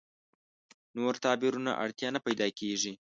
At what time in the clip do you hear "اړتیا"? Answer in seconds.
1.83-2.09